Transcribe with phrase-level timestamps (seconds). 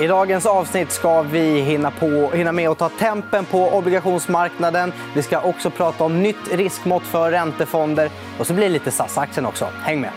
[0.00, 4.92] I dagens avsnitt ska vi hinna, på, hinna med att ta tempen på obligationsmarknaden.
[5.14, 8.10] Vi ska också prata om nytt riskmått för räntefonder.
[8.38, 9.68] Och så blir det lite SAS-aktien också.
[9.82, 10.10] Häng med.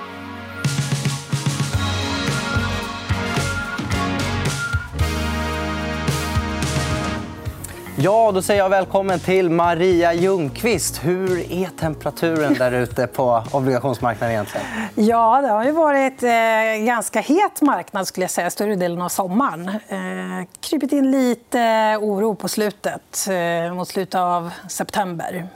[7.99, 11.05] Ja, då säger jag välkommen till Maria Ljungqvist.
[11.05, 14.65] Hur är temperaturen där ute på obligationsmarknaden egentligen?
[14.95, 19.09] Ja, det har ju varit eh, ganska het marknad skulle jag säga, större delen av
[19.09, 19.69] sommaren.
[19.69, 25.47] Eh, krypit in lite oro på slutet, eh, mot slutet av september.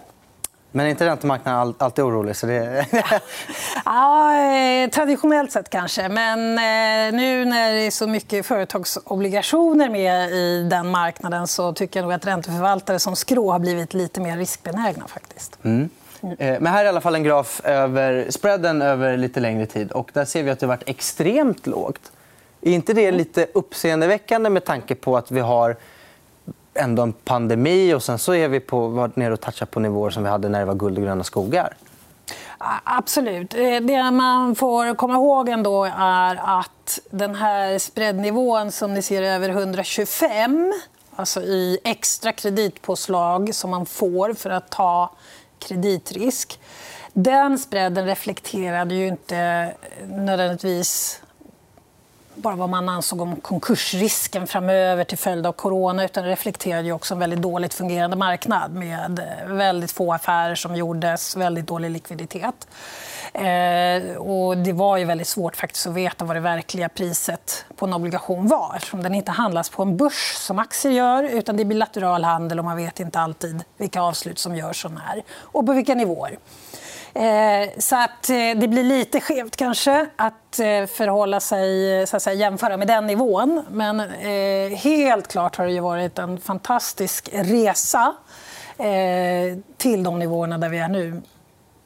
[0.72, 2.36] Men är inte räntemarknaden alltid orolig?
[2.36, 2.86] Så det...
[3.86, 6.10] ja, eh, traditionellt sett kanske.
[6.10, 12.00] Men eh, nu när det är så mycket företagsobligationer med i den marknaden så tycker
[12.00, 15.08] jag nog att ränteförvaltare som skrå har blivit lite mer riskbenägna.
[15.08, 15.58] Faktiskt.
[15.64, 15.90] Mm.
[16.22, 19.92] Eh, men här är i alla fall en graf över spreaden över lite längre tid.
[19.92, 22.12] Och där ser vi att det har varit extremt lågt.
[22.62, 25.76] Är inte det lite uppseendeväckande med tanke på att vi har
[26.74, 30.10] ändå en pandemi och sen så är vi på, varit nere och touchat på nivåer
[30.10, 31.74] som vi hade när det var guld och gröna skogar.
[32.84, 33.54] Absolut.
[33.54, 39.22] Eh, det man får komma ihåg ändå är att den här spreadnivån som ni ser
[39.22, 40.74] över 125
[41.16, 45.12] alltså i extra kreditpåslag som man får för att ta
[45.60, 46.60] kreditrisk
[47.14, 49.74] den spreaden reflekterade ju inte
[50.08, 51.22] nödvändigtvis
[52.36, 57.20] bara vad man ansåg om konkursrisken framöver till följd av corona utan reflekterade också en
[57.20, 62.68] väldigt dåligt fungerande marknad med väldigt få affärer som gjordes, väldigt dålig likviditet.
[63.34, 67.86] Eh, och det var ju väldigt svårt faktiskt att veta vad det verkliga priset på
[67.86, 71.64] en obligation var eftersom den inte handlas på en börs som aktier gör utan det
[71.64, 75.66] är bilateral handel och man vet inte alltid vilka avslut som görs och när och
[75.66, 76.38] på vilka nivåer.
[77.14, 82.24] Eh, så att eh, det blir lite skevt kanske att eh, förhålla sig, så att
[82.24, 83.64] säga, jämföra med den nivån.
[83.72, 84.00] Men
[84.76, 88.14] helt klart har det ju varit en fantastisk resa
[89.78, 91.22] till de nivåerna där vi är nu.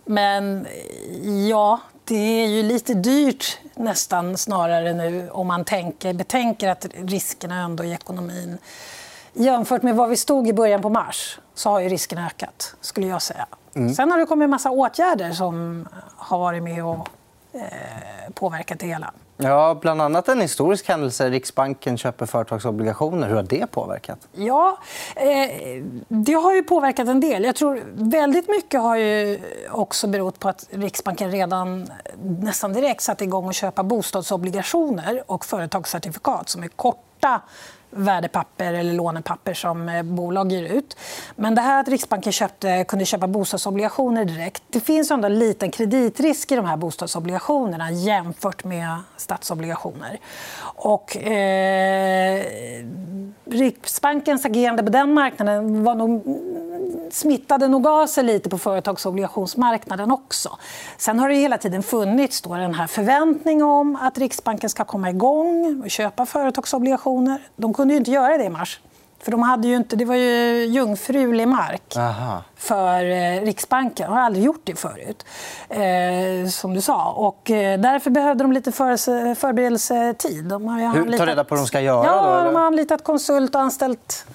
[0.06, 0.68] Men
[1.50, 7.56] ja, det är ju lite dyrt nästan snarare nu om man tänker, betänker att riskerna
[7.56, 8.58] ändå i ekonomin
[9.34, 13.08] jämfört med var vi stod i början på mars så har ju riskerna ökat, skulle
[13.08, 13.48] jag säga.
[13.76, 13.94] Mm.
[13.94, 17.10] Sen har det kommit en massa åtgärder som har varit med och
[17.54, 19.14] eh, påverkat det hela.
[19.38, 21.30] Ja, bland annat en historisk händelse.
[21.30, 23.28] Riksbanken köper företagsobligationer.
[23.28, 24.28] Hur har det påverkat?
[24.32, 24.78] Ja,
[25.16, 27.44] eh, det har ju påverkat en del.
[27.44, 29.40] Jag tror väldigt mycket har ju
[29.72, 31.88] också berott på att Riksbanken redan
[32.24, 37.42] nästan direkt satte igång att köpa bostadsobligationer och företagscertifikat som är korta
[37.96, 40.98] värdepapper eller lånepapper som eh, bolag ger ut.
[41.36, 44.64] Men det här att Riksbanken köpte, kunde köpa bostadsobligationer direkt...
[44.70, 50.20] Det finns ändå en liten kreditrisk i de här bostadsobligationerna jämfört med statsobligationer.
[50.76, 52.46] Och, eh,
[53.46, 56.24] Riksbankens agerande på den marknaden var nog
[57.12, 60.58] smittade nog av sig lite på företagsobligationsmarknaden också.
[60.98, 65.10] Sen har det hela tiden funnits då den här förväntningen om att Riksbanken ska komma
[65.10, 67.42] igång och köpa företagsobligationer.
[67.56, 68.80] De kunde ju inte göra det i mars.
[69.26, 72.44] För de hade ju inte, det var ju jungfrulig mark Aha.
[72.56, 74.10] för eh, Riksbanken.
[74.10, 75.26] De har aldrig gjort det förut.
[75.70, 77.12] Eh, som du sa.
[77.12, 80.46] Och, eh, därför behövde de lite för, förberedelsetid.
[80.46, 81.20] De har Hur, anlitat...
[81.20, 82.06] Ta reda på vad de ska göra?
[82.06, 84.26] Ja, då, de har anlitat konsult och anställt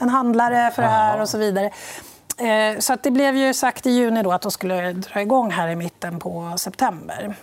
[0.00, 1.20] en handlare för det här.
[1.20, 1.70] och så vidare.
[2.38, 5.68] Eh, så det blev ju sagt i juni då att de skulle dra igång här
[5.68, 7.34] i mitten på september.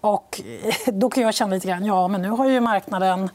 [0.00, 0.40] Och
[0.86, 3.30] då kan jag känna lite grann, ja men nu har ju marknaden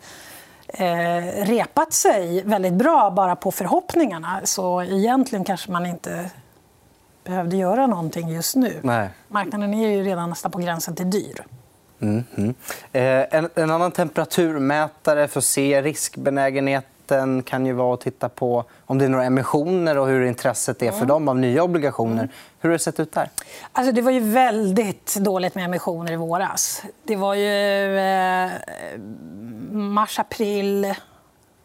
[0.67, 4.41] eh, repat sig väldigt bra bara på förhoppningarna.
[4.43, 6.29] Så egentligen kanske man inte
[7.23, 8.79] behövde göra någonting just nu.
[8.83, 9.09] Nej.
[9.27, 11.45] Marknaden är ju redan nästan på gränsen till dyr.
[12.01, 12.53] Mm -hmm.
[12.91, 18.29] eh, en, en, annan temperaturmätare för att se riskbenägenhet debatten kan ju vara att titta
[18.29, 22.29] på om det är några emissioner och hur intresset är för dem av nya obligationer.
[22.59, 23.29] Hur har det sett ut där?
[23.71, 26.83] Alltså, det var ju väldigt dåligt med emissioner i våras.
[27.03, 28.51] Det var ju eh,
[29.71, 30.93] mars, april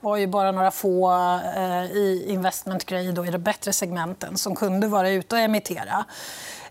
[0.00, 1.10] var ju bara några få
[1.56, 6.04] eh, i investment grade, i de bättre segmenten som kunde vara ute och emittera.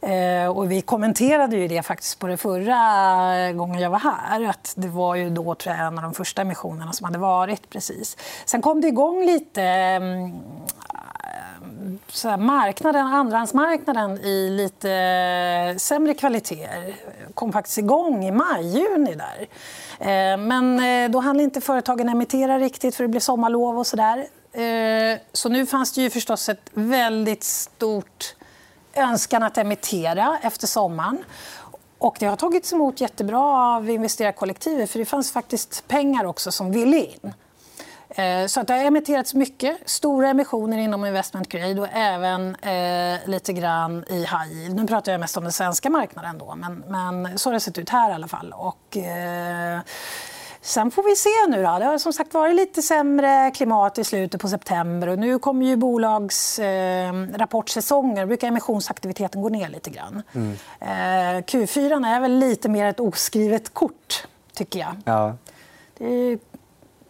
[0.06, 4.50] Eh, och vi kommenterade ju det faktiskt på det förra gången jag var här.
[4.50, 7.70] Att det var ju då tror jag, en av de första emissionerna som hade varit.
[7.70, 8.18] precis.
[8.46, 10.40] Sen kom det igång lite mm,
[12.08, 16.96] så här, marknaden, andrahandsmarknaden i lite eh, sämre kvaliteter
[17.34, 19.16] kom faktiskt igång i maj, juni.
[19.16, 19.48] Där.
[20.00, 23.96] Eh, men eh, då hann inte företagen emittera riktigt för det blev sommarlov och så
[23.96, 24.28] där.
[25.34, 28.36] Så nu fanns det ju förstås ett väldigt stort
[28.96, 31.24] önskan att emittera efter sommaren.
[31.98, 36.72] Och det har tagits emot jättebra av investerarkollektivet för det fanns faktiskt pengar också som
[36.72, 37.34] ville in.
[38.10, 39.78] Eh, så att det har emitterats mycket.
[39.86, 44.76] Stora emissioner inom investment grade och även eh, lite grann i high yield.
[44.76, 46.38] Nu pratar jag mest om den svenska marknaden.
[46.38, 48.54] Då, men, men så har det sett ut här i alla fall.
[48.58, 49.80] Och, eh,
[50.66, 51.58] Sen får vi se nu.
[51.64, 51.80] Då.
[51.80, 55.08] Det har som sagt varit lite sämre klimat i slutet på september.
[55.08, 58.22] Och nu kommer ju bolagsrapportsäsonger.
[58.22, 60.24] Eh, brukar emissionsaktiviteten gå ner lite grann.
[60.34, 60.52] Mm.
[60.80, 64.96] Eh, Q4 är väl lite mer ett oskrivet kort, tycker jag.
[65.06, 65.36] Ja.
[65.98, 66.40] Det är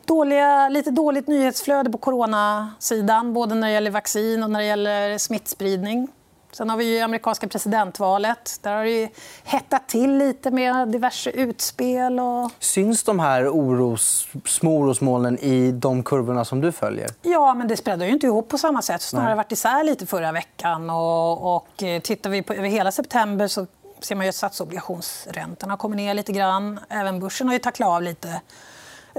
[0.05, 5.17] dåliga, lite dåligt nyhetsflöde på coronasidan både när det gäller vaccin och när det gäller
[5.17, 6.07] smittspridning.
[6.55, 8.59] Sen har vi ju amerikanska presidentvalet.
[8.61, 9.09] Där har det
[9.43, 12.19] hettat till lite med diverse utspel.
[12.19, 12.51] Och...
[12.59, 17.09] Syns de här oros, små orosmolnen i de kurvorna som du följer?
[17.21, 19.01] Ja, men det spreadar ju inte ihop på samma sätt.
[19.01, 19.35] Snarare Nej.
[19.35, 20.89] varit isär lite förra veckan.
[20.89, 23.67] Och, och eh, tittar vi på över hela september så
[23.99, 26.79] ser man ju att statsobligationsräntorna har kommit ner lite grann.
[26.89, 28.41] Även börsen har ju tacklat av lite.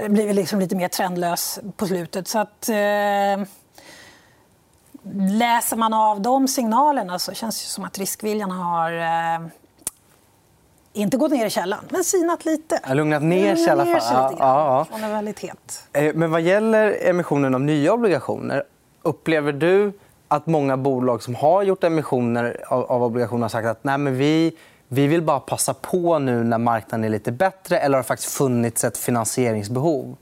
[0.09, 2.27] Blivit liksom lite mer trendlös på slutet.
[2.27, 3.47] Så att, eh
[5.13, 9.47] läser man av de signalerna så känns det som att riskviljan har eh,
[10.93, 12.79] inte gått ner i källan, men sinat lite.
[12.87, 14.01] Ja, lugnat ner sig i alla fall.
[14.01, 15.83] Ja, ja, Från en realitet.
[15.93, 18.63] Eh, men vad gäller emissionen av nya obligationer,
[19.01, 19.91] upplever du
[20.27, 24.57] att många bolag som har gjort emissioner av, obligationer har sagt att Nej, men vi,
[24.87, 28.83] vi vill bara passa på nu när marknaden är lite bättre eller har faktiskt funnits
[28.83, 30.15] ett finansieringsbehov?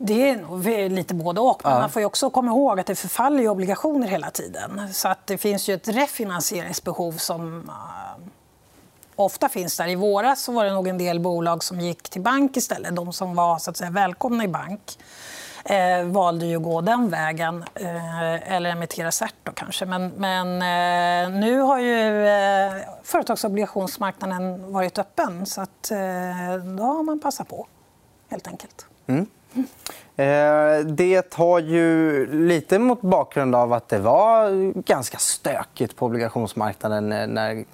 [0.00, 1.60] Det är lite både och.
[1.64, 4.94] Men man får också komma ihåg att det förfaller obligationer hela tiden.
[4.94, 8.26] Så att det finns ju ett refinansieringsbehov som uh,
[9.16, 9.88] ofta finns där.
[9.88, 12.96] I våras så var det nog en del bolag som gick till bank istället.
[12.96, 14.98] De som var så att säga, välkomna i bank
[15.64, 17.64] eh, valde ju att gå den vägen.
[17.74, 19.86] Eh, eller emittera cert, då, kanske.
[19.86, 22.72] Men, men eh, nu har ju eh,
[23.02, 25.46] företagsobligationsmarknaden varit öppen.
[25.46, 25.98] Så att, eh,
[26.76, 27.66] då har man passat på,
[28.28, 28.86] helt enkelt.
[29.06, 29.26] Mm.
[30.18, 37.08] Eh, det har ju lite mot bakgrund av att det var ganska stökigt på obligationsmarknaden
[37.08, 37.64] när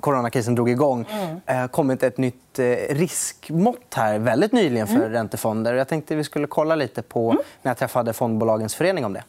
[0.00, 1.40] coronakrisen drog igång mm.
[1.46, 5.12] Eh, kommit ett nytt eh, riskmått här väldigt nyligen för mm.
[5.12, 5.74] räntefonder.
[5.74, 7.42] Jag tänkte vi skulle kolla lite på mm.
[7.62, 9.24] när jag träffade Fondbolagens förening om det.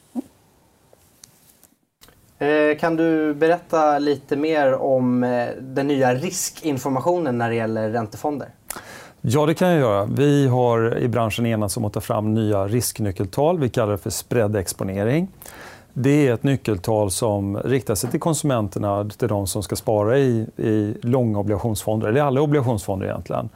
[2.79, 5.21] Kan du berätta lite mer om
[5.59, 8.49] den nya riskinformationen när det gäller räntefonder?
[9.25, 10.05] Ja, det kan jag göra.
[10.05, 13.59] Vi har i branschen enats om att ta fram nya risknyckeltal.
[13.59, 15.27] Vi kallar det för spreadexponering.
[15.93, 20.47] Det är ett nyckeltal som riktar sig till konsumenterna, till de som ska spara i,
[20.57, 23.49] i långa obligationsfonder, eller alla obligationsfonder egentligen.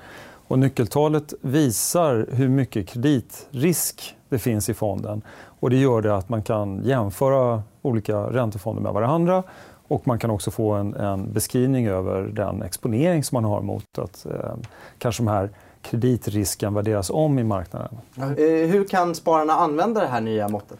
[0.47, 5.21] Och nyckeltalet visar hur mycket kreditrisk det finns i fonden.
[5.59, 9.43] Och det gör det att man kan jämföra olika räntefonder med varandra
[9.87, 13.97] och man kan också få en, en, beskrivning över den exponering som man har mot
[13.97, 14.53] att eh,
[14.97, 15.49] kanske de här
[15.81, 17.97] kreditrisken värderas om i marknaden.
[18.15, 20.77] Eh, hur kan spararna använda det här nya måttet?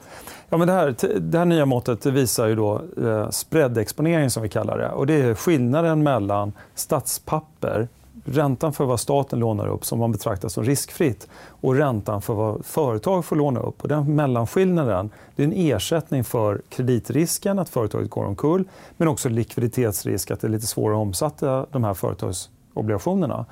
[0.49, 4.49] Ja, men det, här, det här nya måttet visar ju då eh, spreadexponering som vi
[4.49, 4.89] kallar det.
[4.89, 7.87] Och det är skillnaden mellan statspapper
[8.25, 11.27] räntan för vad staten lånar upp som man betraktar som riskfritt
[11.61, 13.81] och räntan för vad företag får låna upp.
[13.81, 18.63] Och den mellanskillnaden det är en ersättning för kreditrisken, att företaget går omkull
[18.97, 23.45] men också likviditetsrisk, att det är lite svårare att omsätta de här företagsobligationerna.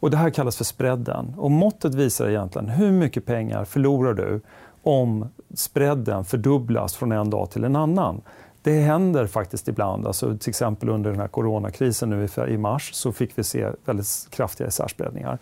[0.00, 1.34] Och det här kallas för spreaden.
[1.38, 4.40] Och måttet visar egentligen hur mycket pengar förlorar du
[4.82, 8.20] om spreaden fördubblas från en dag till en annan.
[8.62, 10.06] Det händer faktiskt ibland.
[10.06, 14.26] Alltså, till exempel under den här coronakrisen nu i mars så fick vi se väldigt
[14.30, 15.38] kraftiga isärspridningar.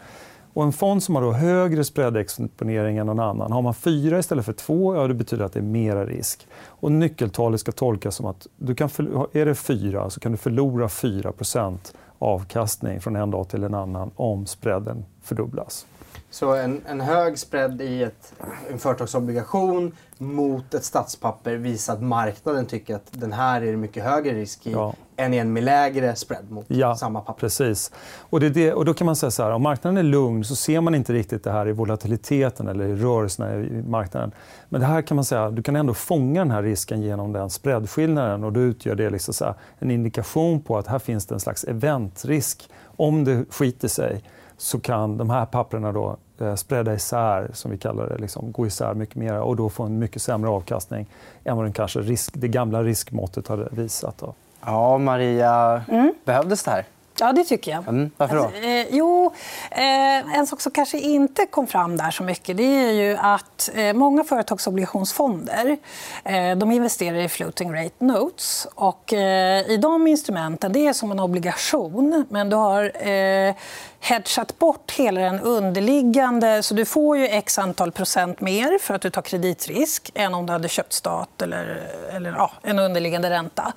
[0.52, 4.44] Och en fond som har då högre spreadexponering än någon annan, har man fyra istället
[4.44, 6.46] för två, ja, det betyder att det är mera risk.
[6.66, 8.88] Och nyckeltalet ska tolkas som att du kan
[9.32, 11.78] är det fyra så kan du förlora 4%
[12.18, 15.86] avkastning från en dag till en annan om spreaden fördubblas.
[16.30, 18.32] Så en, en hög spread i ett,
[18.70, 24.04] en företagsobligation mot ett statspapper visar att marknaden tycker att den här är det mycket
[24.04, 24.94] högre risk i ja.
[25.16, 27.40] än i en med lägre spread mot ja, samma papper.
[27.40, 27.92] Precis.
[28.18, 30.56] Och, det det, och då kan man säga så här, om marknaden är lugn så
[30.56, 34.32] ser man inte riktigt det här i volatiliteten eller i rörelserna i marknaden.
[34.68, 37.50] Men det här kan man säga, du kan ändå fånga den här risken genom den
[37.50, 41.34] spreadskillnaden och då utgör det liksom så här, en indikation på att här finns det
[41.34, 42.70] en slags eventrisk.
[42.96, 44.22] Om det skiter sig
[44.60, 48.66] så kan de här papperna då eh, spreada isär, som vi kallar det, liksom, gå
[48.66, 51.06] isär mycket mer och då få en mycket sämre avkastning
[51.44, 54.18] än vad den kanske risk, det gamla riskmåttet hade visat.
[54.18, 54.34] Då.
[54.64, 55.82] Ja, Maria.
[55.88, 56.14] Mm.
[56.24, 56.84] Behövdes det här?
[57.20, 57.88] Ja, det tycker jag.
[57.88, 58.42] Mm, varför då?
[58.42, 59.32] Alltså, eh, jo,
[59.70, 63.70] eh, en sak som kanske inte kom fram där så mycket det är ju att
[63.74, 65.76] eh, många företagsobligationsfonder
[66.24, 68.66] eh, de investerar i floating rate notes.
[68.74, 73.54] Och, eh, I de instrumenten det är som en obligation, men du har eh,
[74.00, 76.62] hedgat bort hela den underliggande...
[76.62, 80.46] Så du får ju x antal procent mer för att du tar kreditrisk än om
[80.46, 83.72] du hade köpt stat eller, eller ja, en underliggande ränta.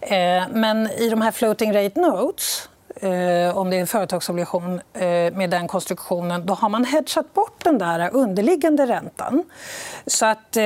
[0.00, 2.68] Eh, men i de här floating rate notes
[3.00, 5.02] eh, om det är en företagsobligation eh,
[5.32, 9.44] med den konstruktionen, då har man hedgat bort den där underliggande räntan.
[10.06, 10.62] Så att, eh,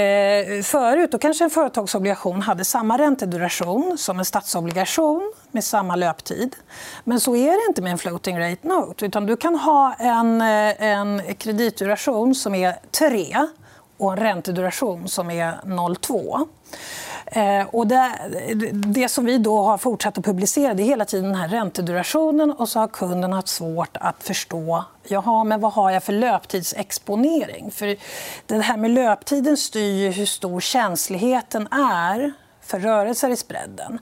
[0.63, 6.57] förut då kanske en företagsobligation hade samma ränteduration som en statsobligation med samma löptid.
[7.05, 9.07] Men så är det inte med en floating rate note.
[9.07, 13.47] Utan du kan ha en, eh, en kreditduration som är 3
[13.97, 16.49] och en ränteduration som är 0,2.
[17.27, 18.13] Eh, och det,
[18.73, 22.51] det, som vi då har fortsatt att publicera det är hela tiden den här räntedurationen
[22.51, 27.71] och så har kunden haft svårt att förstå Jaha, men vad har jag för löptidsexponering.
[27.71, 27.97] För
[28.47, 33.99] det här med löptiden styr hur stor känsligheten är för rörelser i spreaden.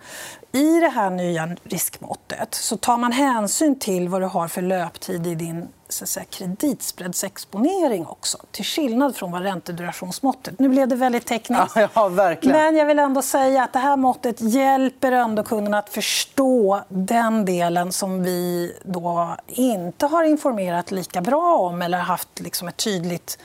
[0.53, 5.27] I det här nya riskmåttet så tar man hänsyn till vad du har för löptid
[5.27, 8.39] i din så säga, kreditspreadsexponering också.
[8.51, 10.59] Till skillnad från vad räntedurationsmåttet...
[10.59, 11.77] Nu blev det väldigt tekniskt.
[11.77, 12.57] Ja, ja, verkligen.
[12.57, 17.45] Men jag vill ändå säga att det här måttet hjälper ändå kunderna att förstå den
[17.45, 23.39] delen som vi då inte har informerat lika bra om eller haft liksom ett tydligt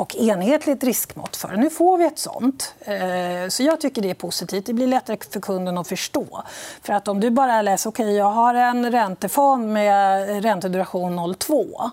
[0.00, 1.56] och enhetligt riskmått för.
[1.56, 2.74] Nu får vi ett sånt.
[2.80, 4.66] Eh, så jag tycker det är positivt.
[4.66, 6.42] Det blir lättare för kunden att förstå.
[6.82, 11.90] För att om du bara läser okej, okay, jag har en räntefond med ränteduration 0,2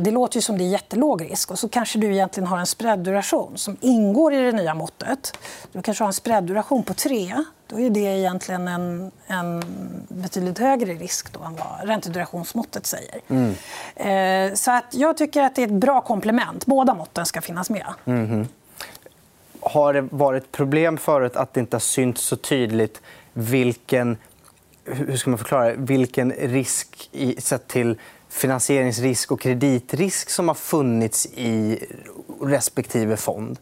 [0.00, 1.50] det låter ju som det är jättelåg risk.
[1.50, 5.38] Och så kanske du egentligen har en spreadduration som ingår i det nya måttet.
[5.72, 7.44] Du kanske har en spreadduration på 3.
[7.66, 9.62] Då är det egentligen en, en
[10.08, 13.20] betydligt högre risk då än vad räntedurationsmåttet säger.
[13.28, 13.54] Mm.
[13.96, 16.66] Eh, så att jag tycker att det är ett bra komplement.
[16.66, 17.86] Båda måtten ska finnas med.
[18.04, 18.48] Mm.
[19.60, 23.00] Har det varit problem förut att det inte har synts så tydligt
[23.32, 24.16] vilken,
[24.84, 27.98] hur ska man förklara, vilken risk i, sett till
[28.30, 31.84] finansieringsrisk och kreditrisk som har funnits i
[32.42, 33.58] respektive fond?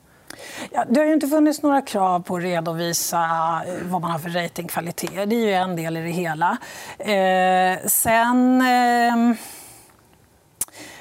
[0.71, 3.19] Ja, det har ju inte funnits några krav på att redovisa
[3.67, 5.31] eh, vad man har för ratingkvalitet.
[5.31, 6.59] Det är ju en del i det hela.
[6.99, 8.61] Eh, sen...
[8.61, 9.37] Eh...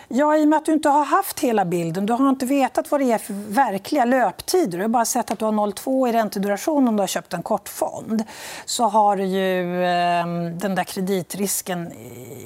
[0.09, 2.91] Ja, I och med att du inte har haft hela bilden, du har inte vetat
[2.91, 4.77] vad det är för verkliga löptider.
[4.77, 7.43] Du har bara sett att du har 0,2 i ränteduration om du har köpt en
[7.43, 8.23] kortfond.
[8.65, 11.91] Så har ju eh, den där kreditrisken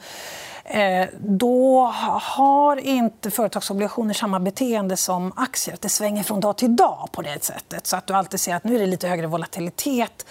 [0.65, 1.85] Eh, då
[2.21, 5.77] har inte företagsobligationer samma beteende som aktier.
[5.79, 7.87] Det svänger från dag till dag på det sättet.
[7.87, 10.25] Så att du alltid ser att nu är det lite högre volatilitet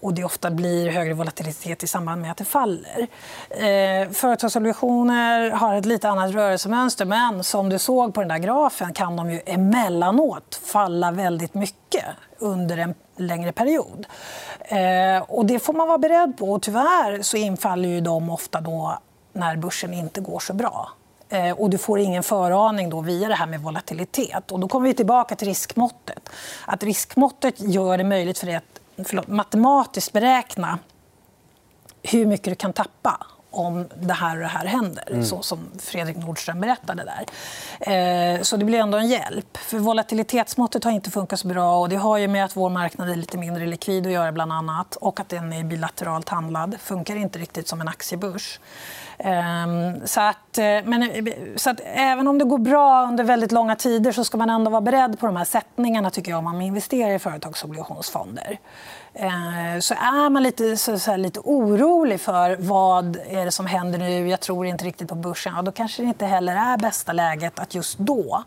[0.00, 3.06] och det ofta blir högre volatilitet i samband med att det faller.
[3.50, 8.92] Eh, företagsobligationer har ett lite annat rörelsemönster men som du såg på den där grafen
[8.92, 12.04] kan de ju emellanåt falla väldigt mycket
[12.38, 14.06] under en längre period.
[14.60, 16.52] Eh, och det får man vara beredd på.
[16.52, 18.98] Och tyvärr så infaller ju de ofta då
[19.32, 20.88] när börsen inte går så bra.
[21.28, 24.52] Eh, och du får ingen föraning då via det här med volatilitet.
[24.52, 26.28] Och då kommer vi tillbaka till riskmåttet.
[26.66, 30.78] Att riskmåttet gör det möjligt för dig att förlåt, matematiskt beräkna
[32.02, 33.26] hur mycket du kan tappa
[33.58, 35.24] om det här och det här händer, mm.
[35.24, 37.26] så som Fredrik Nordström berättade där.
[37.80, 39.56] Eh, så det blir ändå en hjälp.
[39.56, 41.78] För volatilitetsmåttet har inte funkat så bra.
[41.80, 44.52] och Det har ju med att vår marknad är lite mindre likvid att göra, bland
[44.52, 44.96] annat.
[44.96, 46.70] Och att den är bilateralt handlad.
[46.70, 48.60] Det funkar inte riktigt som en aktiebörs.
[49.18, 53.76] Ehm, så att, eh, men, så att även om det går bra under väldigt långa
[53.76, 56.62] tider så ska man ändå vara beredd på de här sättningarna tycker jag, om man
[56.62, 58.58] investerar i företagsobligationsfonder.
[59.18, 63.66] Ehm, så är man lite, så, så här, lite orolig för vad är det som
[63.66, 66.78] händer nu, jag tror inte riktigt på börsen, ja, då kanske det inte heller är
[66.78, 68.44] bästa läget att just då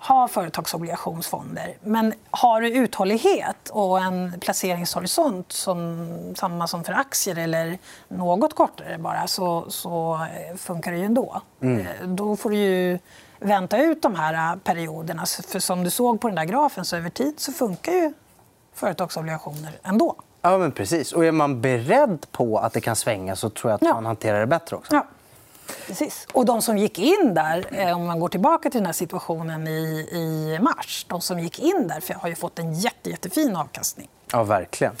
[0.00, 1.74] ha företagsobligationsfonder.
[1.80, 7.78] Men har du uthållighet och en placeringshorisont som samma som för aktier eller
[8.08, 10.26] något kortare bara så, så
[10.56, 11.42] funkar det ju ändå.
[11.60, 11.80] Mm.
[11.80, 12.98] Eh, då får du ju
[13.38, 15.24] vänta ut de här perioderna.
[15.48, 18.12] För som du såg på den där grafen så över tid så funkar ju
[18.74, 20.16] företagsobligationer ändå.
[20.42, 21.12] Ja, men precis.
[21.12, 23.94] Och är man beredd på att det kan svänga så tror jag att ja.
[23.94, 24.94] man hanterar det bättre också.
[24.94, 25.06] Ja.
[25.86, 26.26] Precis.
[26.32, 29.68] Och de som gick in där, eh, om man går tillbaka till den här situationen
[29.68, 34.08] i, i mars, de som gick in där har ju fått en jätte, jättefin avkastning.
[34.32, 34.94] Ja, verkligen.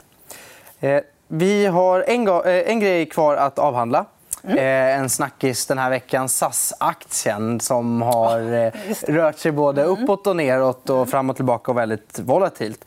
[0.80, 4.06] Eh, vi har en, eh, en grej kvar att avhandla.
[4.44, 4.58] Mm.
[4.58, 6.28] Eh, en snackis den här veckan.
[6.28, 8.72] SAS-aktien som har
[9.12, 9.92] rört sig både mm.
[9.92, 12.84] uppåt och neråt och fram och tillbaka och väldigt volatilt.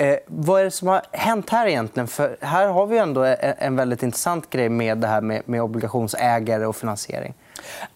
[0.00, 2.08] Eh, vad är det som har hänt här egentligen?
[2.08, 6.66] För här har vi ändå en väldigt intressant grej med det här med, med obligationsägare
[6.66, 7.34] och finansiering.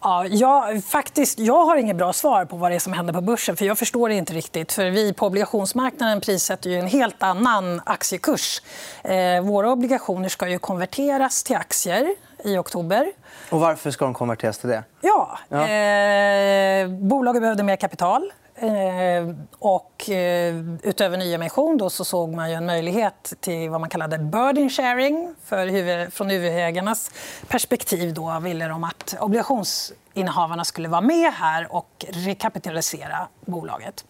[0.01, 3.21] Ja, jag, faktiskt, jag har inget bra svar på vad det är som händer på
[3.21, 3.55] börsen.
[3.55, 4.71] för Jag förstår det inte riktigt.
[4.71, 8.61] För Vi på obligationsmarknaden prissätter ju en helt annan aktiekurs.
[9.03, 13.11] Eh, våra obligationer ska ju konverteras till aktier i oktober.
[13.49, 14.83] Och Varför ska de konverteras till det?
[15.01, 15.67] Ja, ja.
[15.67, 18.31] Eh, bolaget behövde mer kapital.
[18.55, 23.89] Eh, och eh, utöver nyemission då så såg man ju en möjlighet till vad man
[23.89, 25.35] kallade burden sharing.
[25.45, 27.11] För huvud, från huvudägarnas
[27.47, 34.05] perspektiv då ville de att obligationsinnehavarna skulle vara med här och rekapitalisera bolaget.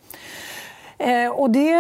[0.98, 1.76] Eh, och det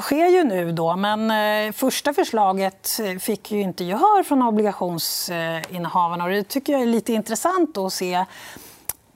[0.00, 6.24] sker ju nu, då, men första förslaget fick ju inte gehör från obligationsinnehavarna.
[6.24, 8.24] Och det tycker jag är lite intressant att se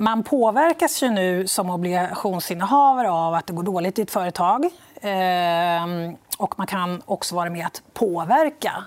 [0.03, 4.71] man påverkas ju nu som obligationsinnehavare av att det går dåligt i ett företag.
[5.01, 8.85] Ehm, och man kan också vara med att påverka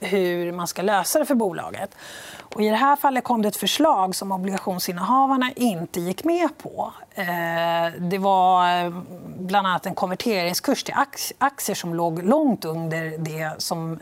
[0.00, 1.96] hur man ska lösa det för bolaget.
[2.54, 6.92] Och I det här fallet kom det ett förslag som obligationsinnehavarna inte gick med på.
[7.14, 8.92] Ehm, det var eh,
[9.38, 10.94] bland annat en konverteringskurs till
[11.38, 13.98] aktier som låg långt under det som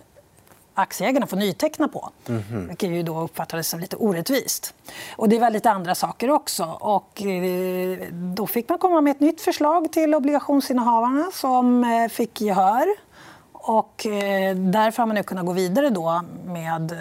[0.76, 2.10] aktieägarna får nyteckna på.
[2.28, 2.68] Mm -hmm.
[2.68, 4.74] Vilket ju då uppfattades som lite orättvist.
[5.16, 6.64] Och det var lite andra saker också.
[6.80, 12.40] Och eh, då fick man komma med ett nytt förslag till obligationsinnehavarna som eh, fick
[12.40, 12.86] gehör.
[13.52, 16.96] Och eh, därför har man nu kunnat gå vidare då med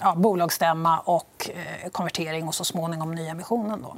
[0.00, 1.50] ja, bolagsstämma och
[1.92, 3.82] konvertering och så småningom nyemissionen.
[3.82, 3.96] Då.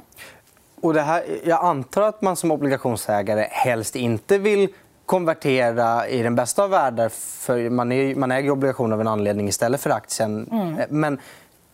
[0.81, 4.69] Och det här, jag antar att man som obligationsägare helst inte vill
[5.05, 7.09] konvertera i den bästa av världar.
[7.09, 10.49] För man, är, man äger obligationer av en anledning istället för aktien.
[10.51, 10.81] Mm.
[10.89, 11.19] Men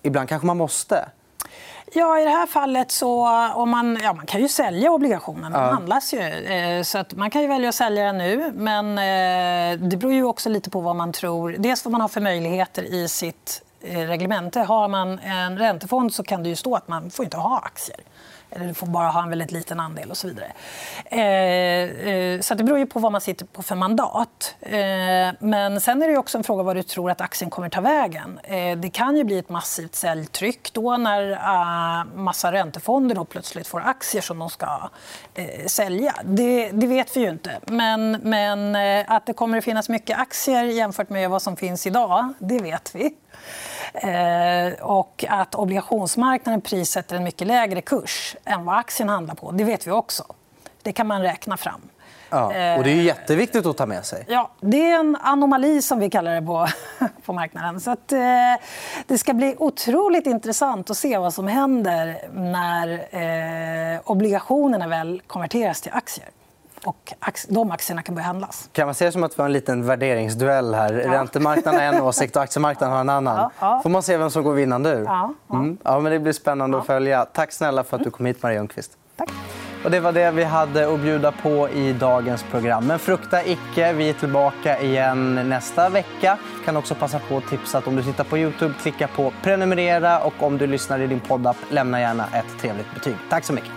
[0.02, 1.06] ibland kanske man måste.
[1.94, 3.28] Ja, I det här fallet så...
[3.54, 5.66] Om man, ja, man kan ju sälja obligationerna.
[5.66, 6.20] De handlas ju.
[6.20, 8.52] Eh, så att man kan ju välja att sälja den nu.
[8.56, 11.56] Men eh, det beror ju också lite på vad man tror.
[11.58, 14.60] Dels vad man har för möjligheter i sitt eh, reglemente.
[14.60, 18.00] Har man en räntefond så kan det ju stå att man får inte ha aktier
[18.52, 20.52] eller du får bara ha en väldigt liten andel och så vidare.
[21.06, 24.56] Eh, eh, så det beror ju på vad man sitter på för mandat.
[24.62, 24.80] Eh,
[25.40, 28.40] men sen är det också en fråga vad du tror att aktien kommer ta vägen.
[28.44, 33.68] Eh, det kan ju bli ett massivt säljtryck då när eh, massa räntefonder då plötsligt
[33.68, 34.90] får aktier som de ska
[35.34, 36.16] eh, sälja.
[36.24, 37.60] Det, det, vet vi ju inte.
[37.66, 41.88] Men, men eh, att det kommer att finnas mycket aktier jämfört med vad som finns
[41.88, 43.16] idag, det vet vi.
[43.94, 49.52] Eh, och att obligationsmarknaden prissätter en mycket lägre kurs än vad aktien handlar på.
[49.52, 50.24] Det vet vi också.
[50.82, 51.82] Det kan man räkna fram.
[52.30, 54.26] Ja, och det är jätteviktigt att ta med sig.
[54.28, 56.68] Ja, det är en anomali, som vi kallar det på,
[57.26, 57.80] på marknaden.
[57.80, 58.20] Så att, eh,
[59.08, 62.88] det ska bli otroligt intressant att se vad som händer när
[63.96, 66.30] eh, obligationerna väl konverteras till aktier
[66.86, 67.14] och
[67.48, 68.70] de aktierna kan börja handlas.
[68.74, 70.74] Kan man se det som att vi har en liten värderingsduell?
[70.74, 70.94] här?
[70.94, 71.14] Ja.
[71.14, 73.38] Räntemarknaden har en åsikt och aktiemarknaden har en annan.
[73.38, 73.80] Ja, ja.
[73.84, 75.04] får man se vem som går vinnande ur.
[75.04, 75.56] Ja, ja.
[75.56, 75.78] Mm.
[75.84, 77.26] ja, det blir spännande att följa.
[77.26, 78.92] Tack snälla för att du kom hit, Maria Ljungqvist.
[79.16, 79.30] Tack.
[79.84, 82.88] Och det var det vi hade att bjuda på i dagens program.
[82.88, 86.38] Men frukta icke, vi är tillbaka igen nästa vecka.
[86.66, 90.20] kan också passa på att tipsa att om du tittar på Youtube, klicka på prenumerera.
[90.20, 93.16] och Om du lyssnar i din poddapp, lämna gärna ett trevligt betyg.
[93.30, 93.72] Tack så mycket.